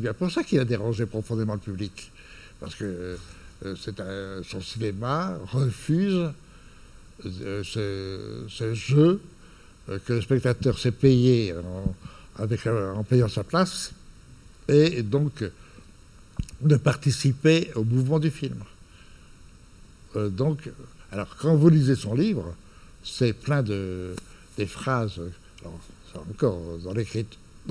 [0.00, 2.12] bien, pour ça qu'il a dérangé profondément le public.
[2.60, 3.16] Parce que
[3.64, 6.30] euh, son cinéma refuse
[7.24, 9.20] euh, ce, jeu
[9.88, 11.94] euh, que le spectateur s'est payé en,
[12.38, 13.92] en payant sa place
[14.68, 15.44] et donc
[16.60, 18.62] de participer au mouvement du film.
[20.14, 20.68] donc,
[21.12, 22.54] alors quand vous lisez son livre,
[23.04, 24.14] c'est plein de
[24.56, 25.20] des phrases
[25.60, 25.80] alors,
[26.30, 26.92] encore, dans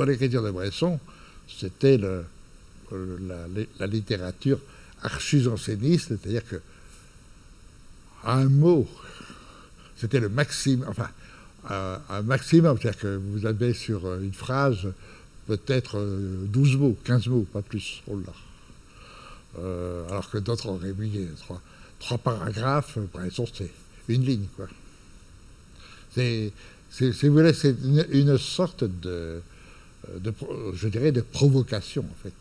[0.06, 1.00] l'écriture de Bresson,
[1.48, 4.60] c'était la, littérature
[5.04, 6.62] archi-janséniste, c'est-à-dire que
[8.24, 8.88] un mot
[9.98, 11.10] c'était le maximum, enfin,
[11.70, 14.88] un, un maximum, c'est-à-dire que vous avez sur euh, une phrase
[15.48, 18.04] peut-être euh, 12 mots, 15 mots, pas plus.
[18.08, 18.34] Oh là.
[19.60, 21.56] Euh, alors que d'autres auraient mis euh,
[22.00, 23.70] trois, paragraphes, euh, Bresson, c'est
[24.10, 24.68] une ligne, quoi.
[26.14, 26.52] C'est,
[26.90, 29.42] si vous voulez, c'est une, sorte de,
[30.10, 32.34] euh, de pro- je dirais, de provocation, en fait.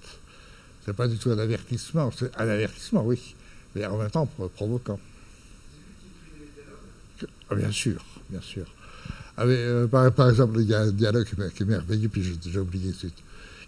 [0.85, 3.35] C'est pas du tout un avertissement, c'est un avertissement, oui,
[3.75, 5.01] mais en même temps pro- provoquant.
[7.55, 8.67] Bien sûr, bien sûr.
[9.37, 12.59] Ah, euh, par, par exemple, il y a un dialogue qui est- merveilleux, puis j'ai
[12.59, 12.93] oublié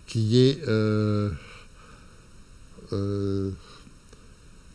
[0.06, 1.30] qui est euh,
[2.92, 3.50] euh,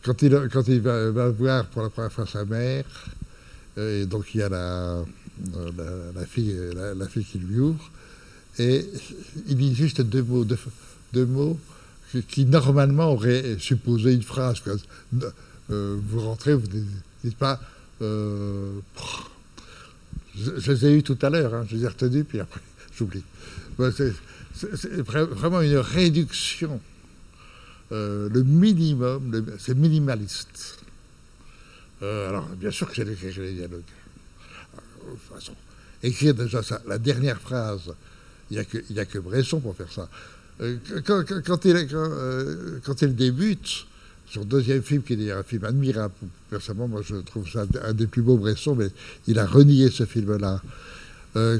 [0.04, 2.84] quand il, va, voir pour la première fois sa mère,
[3.78, 5.02] euh, et donc il y a la,
[5.56, 7.90] euh, fille, la, fille qui lui ouvre,
[8.58, 8.86] et
[9.48, 10.44] il dit juste deux mots,
[11.12, 11.58] deux, mots
[12.28, 14.62] qui, normalement auraient supposé une phrase.
[15.70, 16.82] Euh, vous rentrez, vous ne
[17.24, 17.58] dites pas.
[18.00, 18.80] je,
[20.70, 22.60] les ai eus tout à l'heure, hein, je les ai retenus, puis après,
[22.96, 23.24] j'oublie.
[23.96, 24.12] C'est
[24.54, 26.80] c'est- c'est vra- vraiment une réduction.
[27.92, 30.78] Euh, le minimum, c'est minimaliste.
[32.02, 33.82] Euh, alors, bien sûr que j'ai écrit les dialogues.
[33.82, 35.52] Euh, De toute façon,
[36.02, 37.92] écrire déjà ça, la dernière phrase,
[38.50, 38.54] il
[38.90, 40.08] n'y a, que- Bresson pour faire ça.
[41.04, 41.22] Quand,
[41.64, 43.86] il, quand, il débute,
[44.30, 46.14] son deuxième film, qui est d'ailleurs un film admirable,
[46.50, 48.88] personnellement, moi je trouve ça un des plus beaux Bresson, mais
[49.26, 50.62] il a renié ce film-là,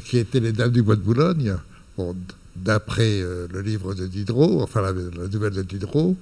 [0.05, 1.57] qui était Les Dames du Bois de Boulogne,
[1.97, 2.17] bon,
[2.57, 6.17] d'après euh, le livre de Diderot, enfin la, nouvelle de Diderot,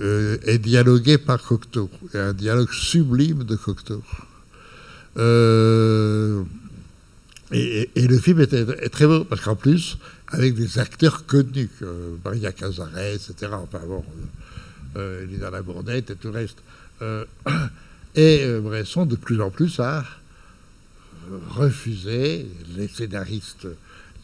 [0.00, 4.02] euh, est dialogué par Cocteau, et un dialogue sublime de Cocteau.
[5.16, 6.42] Euh,
[7.52, 11.70] et, le film est, très beau, parce qu'en plus, avec des acteurs connus,
[12.24, 13.52] Maria Cazaret, etc.
[13.52, 14.04] Enfin bon,
[14.96, 16.58] euh, Labournette et tout le reste.
[18.16, 20.04] Et Bresson, de plus en plus, a
[21.50, 23.68] refusé les scénaristes,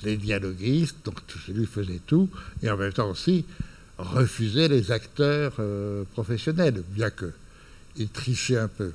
[0.02, 1.16] les dialoguistes, donc
[1.48, 2.28] lui faisait tout,
[2.62, 3.44] et en même temps aussi
[3.98, 7.32] refusé les acteurs euh, professionnels, bien que
[7.96, 8.92] il trichait un peu.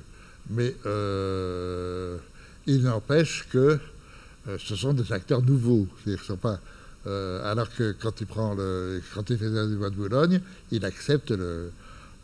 [0.50, 2.16] Mais euh,
[2.66, 3.78] il n'empêche que
[4.48, 5.86] euh, ce sont des acteurs nouveaux.
[6.24, 6.60] Sont pas,
[7.04, 10.40] alors que quand il prend le, quand il fait du bois de Boulogne,
[10.72, 11.70] il accepte le,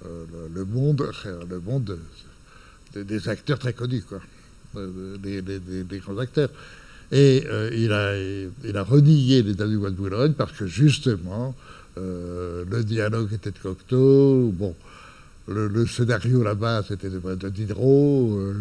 [0.04, 1.08] le, monde,
[1.48, 1.98] le monde de-
[2.94, 4.20] de- des acteurs très connus, quoi,
[4.74, 6.50] des grands acteurs.
[7.12, 8.16] Et euh, il, a,
[8.64, 11.54] il a renié Dames du bois Boulogne parce que justement,
[11.98, 14.74] euh, le dialogue était de Cocteau, bon,
[15.46, 18.54] le, scénario là-bas c'était de, de Diderot, euh,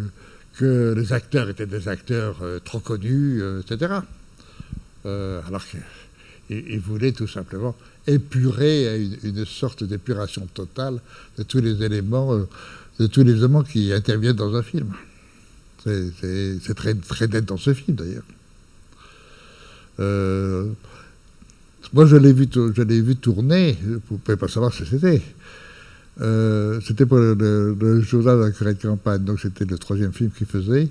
[0.58, 3.94] que les acteurs étaient des acteurs trop connus, etc.
[5.06, 5.80] Alors qu'il
[6.50, 7.74] il voulait tout simplement
[8.06, 11.00] épurer une, une sorte d'épuration totale
[11.38, 12.36] de tous les éléments,
[13.00, 14.92] de tous les éléments qui interviennent dans un film.
[15.84, 18.24] C'est très, très net dans ce film d'ailleurs.
[20.00, 20.66] Euh,
[21.92, 23.76] moi, je l'ai vu, je l'ai vu tourner.
[23.82, 25.22] Vous ne pouvez pas savoir ce que c'était.
[26.20, 30.30] Euh, c'était pour le, journal de la Corée de campagne, donc c'était le troisième film
[30.30, 30.88] qu'il faisait.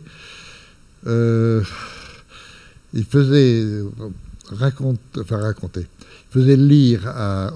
[1.07, 1.61] Euh,
[2.93, 3.83] il faisait
[4.49, 5.81] raconte, enfin raconter.
[5.81, 7.01] Il faisait lire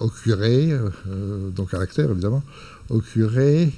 [0.01, 2.43] au curé, euh, donc à l'acteur évidemment,
[2.89, 3.71] au curé,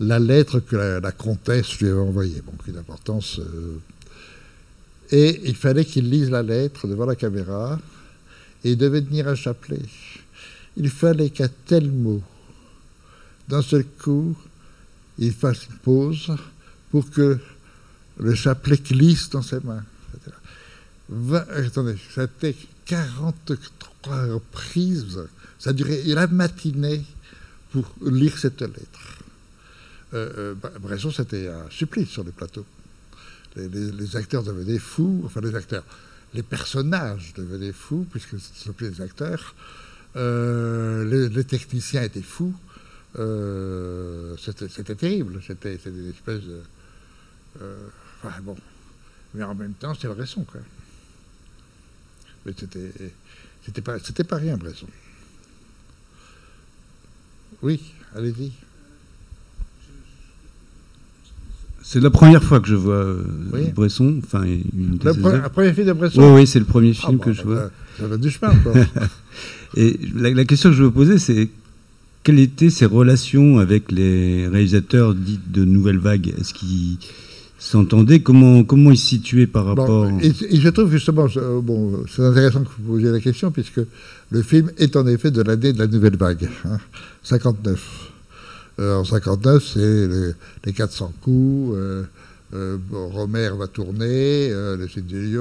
[0.00, 2.42] la lettre que la, la comtesse lui avait envoyée.
[2.44, 3.40] Bon, une importance.
[5.12, 7.78] Euh, et il fallait qu'il lise la lettre devant la caméra
[8.64, 9.80] et il devait tenir un chapelet.
[10.76, 12.22] Il fallait qu'à tel mot,
[13.48, 14.36] d'un seul coup,
[15.18, 16.32] il fasse une pause
[16.90, 17.38] pour que
[18.18, 19.84] le chapelet glisse dans ses mains.
[20.14, 20.36] etc.
[21.10, 25.18] Vingt- attendez, été 43 reprises.
[25.58, 27.02] Ça duré la matinée
[27.72, 29.18] pour lire cette lettre.
[30.14, 32.64] Euh, euh, Bresson, c'était un supplice sur les plateaux.
[33.58, 35.84] Les, les- les acteurs devenaient fous, enfin les acteurs,
[36.34, 39.54] les personnages devenaient fous, puisque ce sont plus acteurs.
[40.16, 42.54] Euh, les, les techniciens étaient fous.
[43.18, 45.40] Euh, c'était terrible.
[45.46, 46.60] C'était c'était une espèce de.
[47.62, 47.88] euh,
[48.22, 48.56] enfin bon.
[49.34, 50.60] Mais en même temps, c'était Bresson, quoi.
[52.46, 52.92] Mais c'était.
[53.64, 54.86] C'était pas, c'était pas rien, Bresson.
[57.62, 58.52] Oui, allez-y.
[61.90, 63.22] C'est la première fois que je vois euh,
[63.54, 63.60] Oui.
[63.74, 65.44] Bresson, enfin une de Le ses pre- œuvres.
[65.46, 67.38] un premier film de Bresson Oui, oui, c'est le premier Ah, film bon, que je
[67.38, 67.56] bah, vois.
[67.56, 67.70] Ça,
[68.02, 68.74] ça va du chemin, quoi.
[69.76, 71.48] Et la, la question que je veux poser, c'est
[72.24, 76.34] quelles étaient ses relations avec les réalisateurs dits de nouvelle vague?
[76.38, 76.98] Est-ce qu'ils
[77.58, 78.20] s'entendaient?
[78.20, 82.02] Comment, comment ils se situaient par rapport Bon, et, et je trouve justement, euh, bon,
[82.14, 83.80] c'est intéressant que vous posiez la question, puisque
[84.30, 86.76] le film est en effet de l'année de la nouvelle vague, hein,
[87.22, 88.10] 59.
[88.78, 92.04] Euh, en 59, c'est le- les 400 coups, euh,
[92.54, 95.36] euh, Romer va tourner, euh, Le Cid du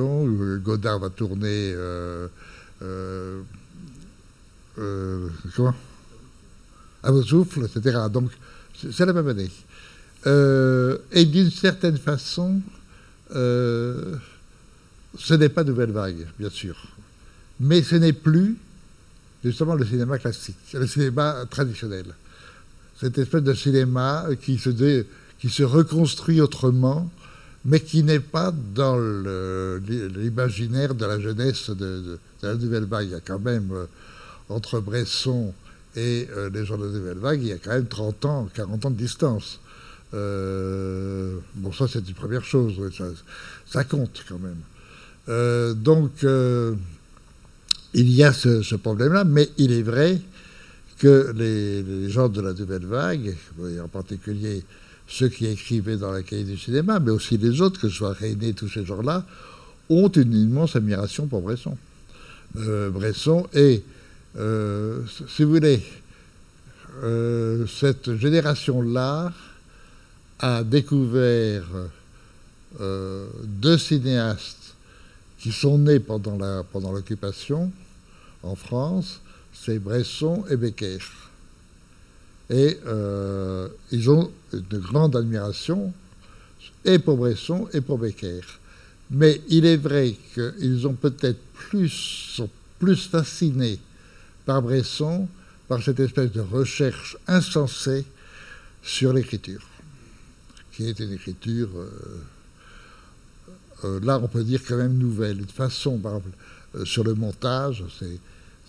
[0.63, 1.73] Godard va tourner.
[1.75, 2.27] euh,
[7.03, 7.97] À vos souffles, etc.
[8.11, 8.31] Donc,
[8.91, 9.49] c'est la même année.
[11.11, 12.59] Et d'une certaine façon,
[13.31, 14.19] ce
[15.33, 16.75] n'est pas Nouvelle Vague, bien sûr.
[17.59, 18.57] Mais ce n'est plus
[19.43, 22.05] justement le cinéma classique, le cinéma traditionnel.
[22.99, 25.05] Cette espèce de cinéma qui se, dé-
[25.39, 27.09] qui se reconstruit autrement,
[27.65, 33.07] mais qui n'est pas dans l'imaginaire de la jeunesse de, de- de la Nouvelle Vague.
[33.07, 33.85] Il y a quand même, euh,
[34.49, 35.53] entre Bresson
[35.95, 38.49] et euh, les gens de la Nouvelle Vague, il y a quand même 30 ans,
[38.53, 39.59] 40 ans de distance.
[40.13, 42.73] Euh, bon, ça, c'est une première chose.
[43.65, 44.57] ça, compte quand même.
[45.29, 46.73] Euh, donc, euh,
[47.93, 50.19] il y a ce problème-là, mais il est vrai
[50.97, 53.35] que les, gens de la Nouvelle Vague,
[53.69, 54.63] et en particulier
[55.07, 58.13] ceux qui écrivaient dans la cahier du cinéma, mais aussi les autres, que ce soit
[58.13, 59.25] René, tous ces gens-là,
[59.89, 61.77] ont une immense admiration pour Bresson.
[62.57, 63.83] Euh, Bresson est,
[64.37, 65.81] euh, si vous voulez,
[67.03, 69.31] euh, cette génération-là
[70.39, 71.65] a découvert
[72.79, 74.75] deux cinéastes
[75.39, 77.71] qui sont nés pendant l'occupation
[78.43, 79.21] en France,
[79.63, 80.99] c'est Bresson et Becker.
[82.49, 85.93] Et euh, ils ont une grande admiration
[86.85, 88.41] et pour Bresson et pour Becker.
[89.11, 92.41] Mais il est vrai qu'ils ont peut-être plus
[92.79, 93.79] plus fascinés
[94.45, 95.27] par Bresson
[95.67, 98.05] par cette espèce de recherche insensée
[98.81, 99.65] sur l'écriture,
[100.71, 101.89] qui est une écriture, euh,
[103.83, 107.83] euh, là on peut dire quand même nouvelle, une façon, par exemple, sur le montage,
[107.99, 108.19] c'est,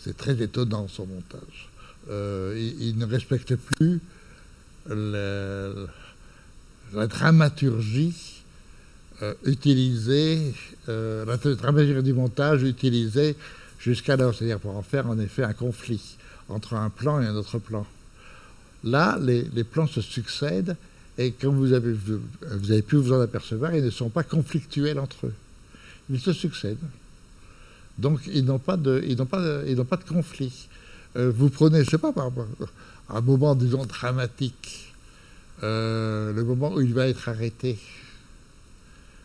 [0.02, 1.68] c'est très étonnant son montage.
[2.10, 4.00] Euh, il, ne respecte plus
[4.88, 5.86] la,
[7.06, 8.42] dramaturgie
[9.22, 10.54] euh, utilisée,
[10.88, 13.36] euh, la dramaturgie du montage utilisée
[13.78, 16.16] jusqu'alors, c'est-à-dire pour en faire en effet un conflit
[16.48, 17.86] entre un plan et un autre plan.
[18.84, 20.76] Là, les, plans se succèdent
[21.18, 25.26] et comme vous vous avez pu vous en apercevoir, ils ne sont pas conflictuels entre
[25.26, 25.34] eux.
[26.10, 26.78] Ils se succèdent.
[27.98, 29.02] Donc, ils n'ont pas de,
[30.08, 30.68] conflit.
[31.16, 32.30] Euh, vous prenez, je sais pas, par
[33.10, 34.94] un moment, disons, dramatique,
[35.62, 37.72] euh, le moment où il va être arrêté.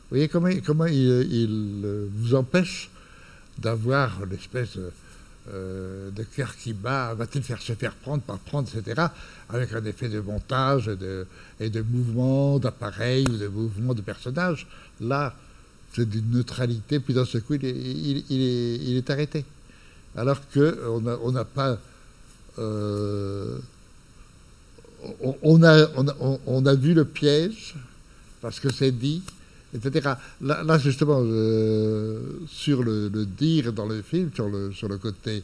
[0.09, 2.89] Vous voyez comment, il, euh, vous empêche
[3.59, 9.07] d'avoir l'espèce de, cœur qui bat, va-t-il faire se faire prendre, pas prendre, etc.,
[9.49, 11.27] avec un effet de montage et de,
[11.59, 14.65] et de mouvement d'appareil ou de mouvement de personnage?
[14.99, 15.35] Là,
[15.95, 19.45] c'est d'une neutralité, puis d'un seul coup, il est, arrêté.
[20.15, 21.77] Alors qu'on on n'a pas.
[22.59, 23.57] euh,
[25.41, 27.75] on, a, a, a vu le piège,
[28.41, 29.21] parce que c'est dit,
[29.75, 30.13] etc.
[30.41, 35.43] Là, justement, euh, sur le, dire dans le film, sur le, sur le côté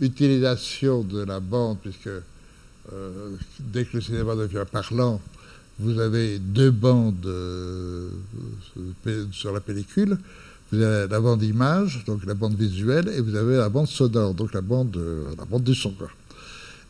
[0.00, 2.08] utilisation de la bande, puisque
[2.92, 5.20] euh, dès que le cinéma devient parlant,
[5.82, 8.08] vous avez deux bandes euh,
[9.32, 10.16] sur la pellicule.
[10.70, 14.32] Vous avez la bande image, donc la bande visuelle, et vous avez la bande sonore,
[14.32, 15.90] donc la bande, euh, la bande du son.
[15.90, 16.08] Quoi.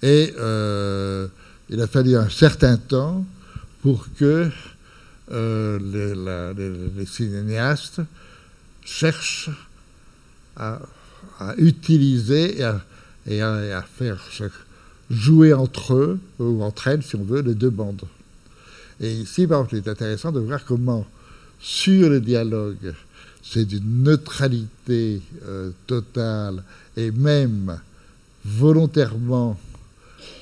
[0.03, 1.27] Et euh,
[1.69, 3.25] il a fallu un certain temps
[3.81, 4.49] pour que
[5.33, 8.03] euh, les, cinéastes
[8.85, 9.51] cherchent
[10.57, 10.79] à,
[11.57, 12.81] utiliser et à,
[13.27, 14.21] et à- faire
[15.11, 18.03] jouer entre eux, ou entre elles, si on veut, les deux bandes.
[19.01, 21.07] Et ici, par exemple, il est intéressant de voir comment,
[21.61, 22.95] sur le dialogue,
[23.43, 26.63] c'est d'une neutralité euh, totale
[26.97, 27.81] et même
[28.45, 29.59] volontairement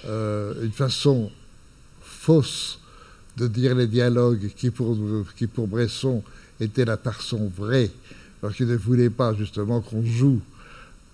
[0.07, 1.31] euh, une façon
[2.03, 2.79] fausse
[3.37, 4.97] de dire les dialogues qui pour,
[5.37, 6.23] qui pour Bresson
[6.61, 7.91] était la façon vraie,
[8.41, 10.41] parce qu'il ne voulait pas justement qu'on joue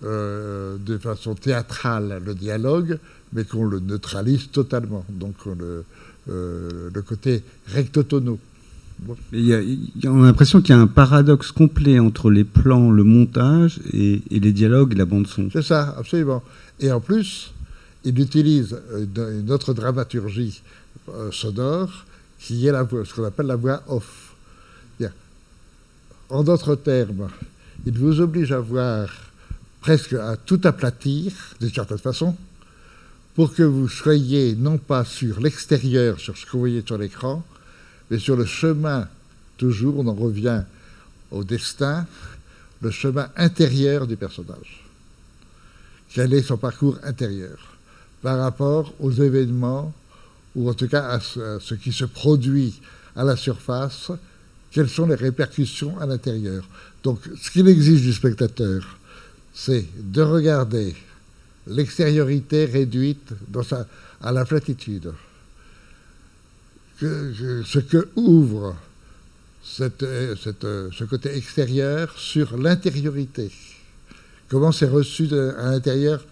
[0.03, 2.99] euh, de façon théâtrale le dialogue,
[3.33, 5.05] mais qu'on le neutralise totalement.
[5.09, 5.85] Donc on le,
[6.27, 8.39] le côté rectotono.
[9.31, 11.51] Mais il y a- il y a- on a l'impression qu'il y a un paradoxe
[11.51, 15.49] complet entre les plans, le montage et, et les dialogues et la bande son.
[15.53, 16.43] C'est ça, absolument.
[16.79, 17.53] Et en plus,
[18.03, 20.61] il utilise une, une autre dramaturgie
[21.09, 22.05] euh, sonore
[22.39, 24.33] qui est la voix, ce qu'on appelle la voix off.
[24.99, 25.11] Bien.
[26.29, 27.27] En d'autres termes,
[27.85, 29.07] il vous oblige à voir
[29.79, 32.35] presque à tout aplatir, d'une certaine façon,
[33.37, 37.45] pour que vous soyez non pas sur l'extérieur, sur ce que vous voyez sur l'écran,
[38.11, 39.07] mais sur le chemin,
[39.57, 40.63] toujours, on en revient
[41.31, 42.05] au destin,
[42.81, 44.83] le chemin intérieur du personnage
[46.13, 47.57] quel est son parcours intérieur
[48.21, 49.93] par rapport aux événements,
[50.55, 52.81] ou en tout cas à ce, qui se produit
[53.15, 54.11] à la surface,
[54.71, 56.67] quelles sont les répercussions à l'intérieur?
[57.03, 58.97] Donc, ce qu'il exige du spectateur,
[59.53, 60.95] c'est de regarder
[61.67, 63.33] l'extériorité réduite
[64.21, 65.13] à la platitude.
[66.99, 68.75] Ce que ouvre
[69.63, 73.51] ce côté extérieur sur l'intériorité.
[74.49, 76.23] Comment c'est reçu à l'intérieur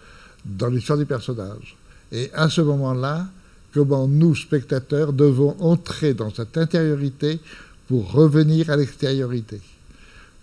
[0.46, 1.76] dans l'histoire du personnage.
[2.12, 3.26] Et à ce moment-là,
[3.74, 7.40] comment nous, spectateurs, devons entrer dans cette intériorité
[7.88, 9.60] pour revenir à l'extériorité.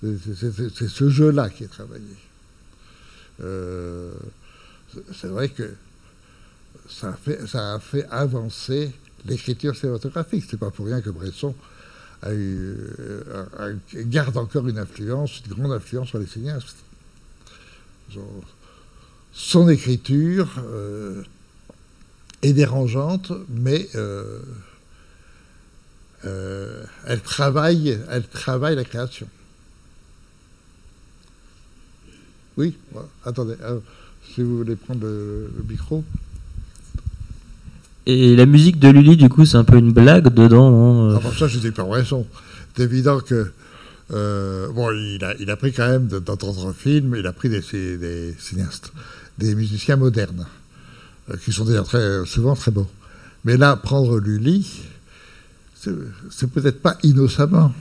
[0.02, 2.04] C'est ce jeu-là qui est travaillé.
[3.42, 4.12] Euh,
[5.14, 5.74] c'est- vrai que
[6.90, 7.16] ça
[7.74, 8.92] a fait, avancer
[9.26, 10.46] l'écriture cinématographique.
[10.50, 11.56] C'est pas pour rien que Bresson
[12.26, 16.78] euh, garde encore une influence, une grande influence sur les cinéastes.
[19.34, 21.24] Son, écriture euh,
[22.44, 24.40] est dérangeante, mais euh,
[27.08, 29.28] elle, travaille, elle travaille la création.
[32.56, 32.78] Oui,
[33.26, 33.56] attendez,
[34.34, 36.04] si vous voulez prendre le, le micro.
[38.06, 41.14] Et la musique de Lully, du coup, c'est un peu une blague dedans.
[41.16, 42.28] Ah, pour ça, je dis pas raison.
[42.76, 43.52] C'est évident que.
[44.12, 47.48] euh, bon, il a, il a pris quand même, dans d'autres films, il a pris
[47.50, 48.92] des, ci- des cinéastes,
[49.38, 50.46] des musiciens modernes,
[51.30, 52.90] euh, qui sont d'ailleurs très, souvent très beaux.
[53.46, 54.82] Mais là, prendre Lully,
[55.80, 55.92] c'est
[56.30, 57.74] c'est peut-être pas innocemment.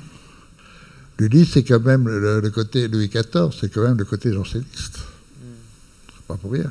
[1.18, 5.00] Lully, c'est quand même le, le côté Louis XIV, c'est quand même le côté janséniste.
[6.32, 6.70] Pas pour rien.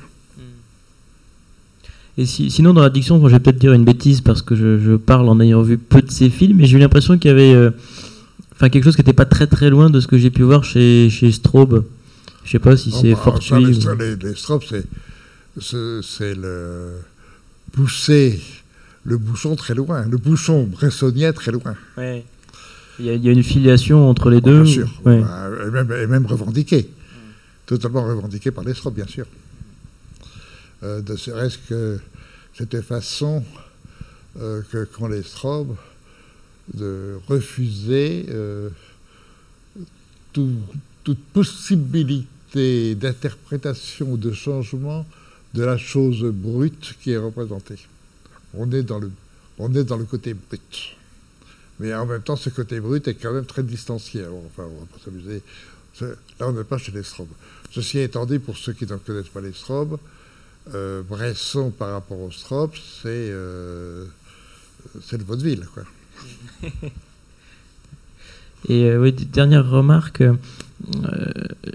[2.17, 4.55] Et si- sinon, dans la diction, bon, je vais peut-être dire une bêtise parce que
[4.55, 7.29] je, je parle en ayant vu peu de ces films, mais j'ai eu l'impression qu'il
[7.29, 7.69] y avait euh,
[8.53, 10.63] enfin, quelque chose qui n'était pas très très loin de ce que j'ai pu voir
[10.63, 11.85] chez, chez Straub.
[12.43, 13.63] Je sais pas si Oh, c'est bah, ça, fortuit.
[13.65, 14.35] les, ou- les,
[16.01, 16.89] c'est, le
[17.71, 18.41] pousser
[19.03, 21.75] le bouchon très loin, le bouchon bressonnier très loin.
[21.97, 22.25] Ouais.
[22.99, 24.63] Il y, a, il y a une filiation entre les Oh, deux.
[24.63, 24.91] bien sûr.
[25.05, 25.21] Ouais.
[25.21, 26.89] Bah, et, même, et même revendiqué.
[27.67, 29.25] Totalement revendiqué par les strobes, bien sûr.
[30.83, 31.99] Euh, de serait-ce que
[32.55, 33.43] cette façon
[34.39, 35.75] euh, que qu'ont les strobes
[36.73, 38.69] de refuser euh,
[40.33, 40.55] tout-
[41.03, 45.05] toute possibilité d'interprétation ou de changement
[45.53, 47.77] de la chose brute qui est représentée.
[48.53, 49.11] On est dans le,
[49.59, 50.95] on est dans le côté brut.
[51.79, 54.23] Mais en même temps, ce côté brut est quand même très distancié.
[54.25, 55.41] Enfin, on va pas s'amuser.
[56.01, 57.27] Là, on n'est pas chez les strobes.
[57.71, 59.97] Ceci étant dit, pour ceux qui ne connaissent pas les strobes,
[60.73, 64.05] euh, Bresson par rapport aux strobes, c'est euh,
[65.11, 65.65] le vaudeville.
[65.73, 65.83] Quoi.
[68.69, 70.33] Et euh, dernière remarque, euh,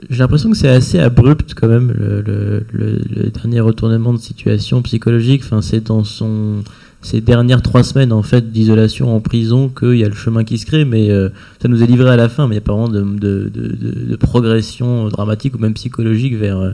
[0.08, 5.42] j'ai l'impression que c'est assez abrupt quand même le, dernier retournement de situation psychologique.
[5.44, 6.62] Enfin, c'est dans son
[7.02, 10.58] ces dernières trois semaines en fait d'isolation en prison qu'il y a le chemin qui
[10.58, 11.28] se crée, mais euh,
[11.62, 14.16] ça nous est livré à la fin, mais il n'y a pas vraiment de, de-
[14.16, 16.72] progression dramatique ou même psychologique vers euh,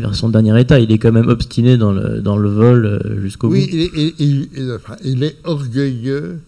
[0.00, 0.78] vers son dernier état.
[0.80, 3.72] Il est quand même obstiné dans le dans le vol euh, jusqu'au Oui, bout.
[3.72, 6.40] il est, il- il- il- enfin, il est orgueilleux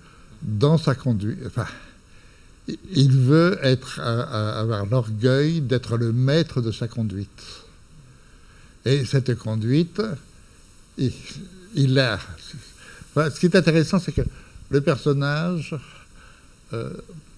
[0.43, 1.39] dans sa conduite.
[1.47, 1.67] Enfin,
[2.95, 7.43] il- veut être, à- à- avoir l'orgueil d'être le maître de sa conduite.
[8.85, 10.03] Et cette conduite,
[10.99, 11.13] il,
[11.75, 12.19] il a.
[13.15, 14.23] enfin, ce qui est intéressant, c'est que
[14.71, 15.75] le personnage,
[16.73, 16.91] euh,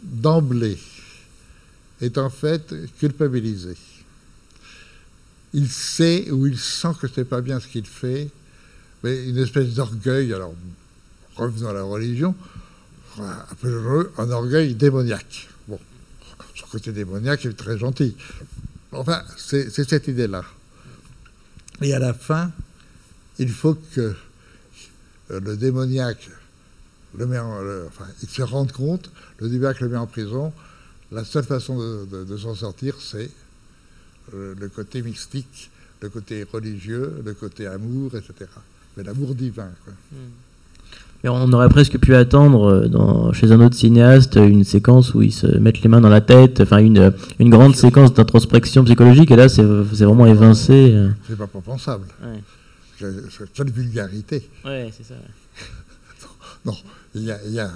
[0.02, 0.78] d'emblée,
[2.00, 3.74] est en fait culpabilisé.
[5.54, 8.28] Il sait ou il sent que c'est pas bien ce qu'il fait,
[9.02, 10.34] mais une espèce d'orgueil.
[10.34, 10.54] Alors,
[11.36, 12.34] revenons à la religion,
[13.18, 15.48] un orgueil démoniaque.
[15.68, 15.78] Bon,
[16.54, 18.16] son côté démoniaque est très gentil.
[18.92, 20.44] Enfin, c'est cette idée-là.
[21.82, 22.52] Et à la fin,
[23.38, 24.14] il faut que
[25.30, 26.30] euh, le démoniaque
[27.16, 30.52] le met enfin, il se rende compte, le démoniaque le met en prison.
[31.12, 33.30] La seule façon de, s'en sortir, c'est
[34.32, 35.70] le côté mystique,
[36.00, 38.50] le côté religieux, le côté amour, etc.
[38.96, 39.68] Mais l'amour divin.
[39.84, 39.92] Quoi.
[41.22, 45.22] Mais on aurait presque pu attendre euh, dans, chez un autre cinéaste une séquence où
[45.22, 48.84] ils se mettent les mains dans la tête, enfin une, euh, une grande séquence d'introspection
[48.84, 49.64] psychologique, et là c'est
[49.94, 50.92] c'est vraiment évincé.
[50.92, 51.08] euh.
[51.26, 52.06] C'est pas, pensable.
[52.22, 53.08] Ouais.
[53.54, 54.48] Quelle vulgarité.
[54.64, 55.14] Ouais, c'est ça.
[56.66, 56.76] Non,
[57.14, 57.70] il y a, il y a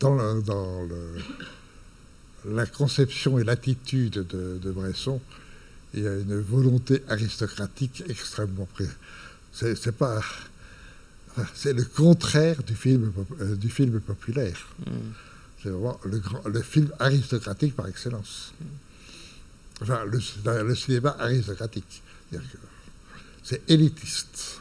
[0.00, 5.20] dans, le- dans le- la conception et l'attitude de, de Bresson,
[5.94, 8.68] il y a une volonté aristocratique extrêmement.
[9.52, 10.20] C'est pas.
[11.54, 14.68] C'est le contraire du film, euh, du film populaire.
[15.62, 18.52] C'est vraiment le, grand, le film aristocratique par excellence.
[19.80, 20.20] Enfin, le,
[20.62, 22.02] le cinéma aristocratique.
[23.42, 24.60] C'est élitiste.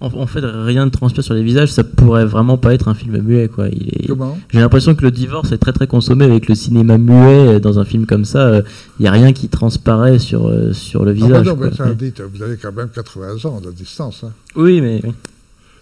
[0.00, 2.94] En, en fait, rien ne transpire sur les visages, ça pourrait vraiment pas être un
[2.94, 3.68] film muet, quoi.
[3.68, 4.08] Est-
[4.50, 7.84] J'ai l'impression que le divorce est très très consommé avec le cinéma muet dans un
[7.84, 8.60] film comme ça.
[8.98, 11.46] Il n'y a rien qui transparaît sur, euh, sur le Ah visage.
[11.46, 14.24] non, mais ça, dites, vous avez quand même 80 ans de distance.
[14.24, 14.32] hein.
[14.54, 15.12] Oui, mais oui,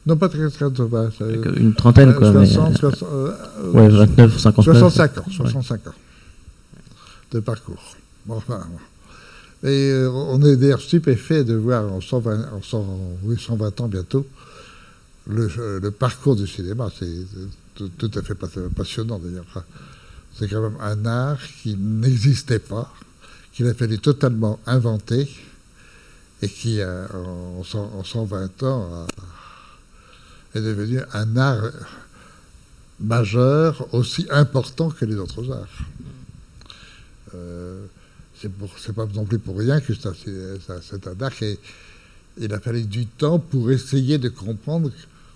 [0.07, 0.85] Non, pas très très très
[1.25, 2.33] avec une trentaine, euh, quoi.
[2.33, 4.79] mais, 60, euh, 60, euh, ouais, 29, 59.
[4.79, 5.33] 65 ans, Ouais.
[5.37, 5.91] 65 ans
[7.33, 7.95] de parcours.
[8.27, 8.79] Bon, enfin, bon.
[9.65, 12.87] Et euh, on est d'ailleurs stupéfait de voir en 120, en 100
[13.23, 14.27] oui, 120 ans bientôt
[15.27, 16.91] le, parcours du cinéma.
[16.99, 17.09] C'est
[17.75, 19.47] tout, à fait pas- passionnant d'ailleurs.
[20.35, 22.93] C'est quand même un art qui n'existait pas,
[23.53, 25.31] qu'il a fallu totalement inventer
[26.43, 29.07] et qui, en, 100 en 120 ans,
[30.55, 31.71] est devenu un art
[33.01, 35.79] majeur aussi important que les autres arts.
[37.35, 37.87] Euh,
[38.79, 41.59] c'est pas non plus pour rien que un- c'est un art et
[42.39, 44.91] il a fallu du temps pour essayer de comprendre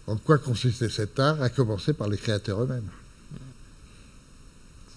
[0.07, 2.89] en quoi consistait cet art, à commencer par les créateurs eux-mêmes.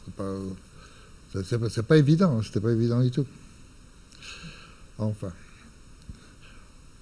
[0.06, 3.26] C'est pas, pas, évident, hein, c'était pas évident du tout.
[4.98, 5.32] Enfin.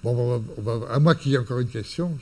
[0.02, 0.42] Bon,
[0.90, 2.18] à moins qu'il y ait encore une question.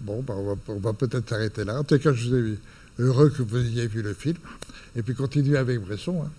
[0.00, 1.80] Bon, ben, on va, va peut-être s'arrêter là.
[1.80, 2.58] En tout cas, je suis
[3.00, 4.36] heureux que vous ayez vu le film.
[4.96, 6.22] Et puis continuez avec Bresson.
[6.24, 6.30] hein.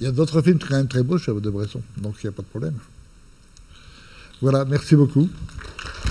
[0.00, 2.28] Il y a d'autres films quand même très beaux chez de Bresson, donc il n'y
[2.28, 2.78] a pas de problème.
[4.40, 5.28] Voilà, merci beaucoup.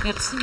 [0.03, 0.35] Merci.